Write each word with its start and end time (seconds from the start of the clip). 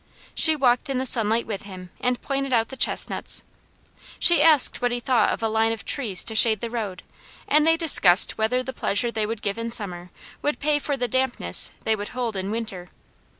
She 0.33 0.55
walked 0.55 0.89
in 0.89 0.97
the 0.97 1.05
sunlight 1.05 1.45
with 1.45 1.61
him 1.61 1.91
and 1.99 2.19
pointed 2.23 2.51
out 2.51 2.69
the 2.69 2.75
chestnuts. 2.75 3.43
She 4.17 4.41
asked 4.41 4.81
what 4.81 4.91
he 4.91 4.99
thought 4.99 5.31
of 5.31 5.43
a 5.43 5.47
line 5.47 5.71
of 5.71 5.85
trees 5.85 6.23
to 6.23 6.33
shade 6.33 6.59
the 6.59 6.71
road, 6.71 7.03
and 7.47 7.67
they 7.67 7.77
discussed 7.77 8.35
whether 8.35 8.63
the 8.63 8.73
pleasure 8.73 9.11
they 9.11 9.27
would 9.27 9.43
give 9.43 9.59
in 9.59 9.69
summer 9.69 10.09
would 10.41 10.57
pay 10.59 10.79
for 10.79 10.97
the 10.97 11.07
dampness 11.07 11.69
they 11.83 11.95
would 11.95 12.09
hold 12.17 12.35
in 12.35 12.49
winter. 12.49 12.89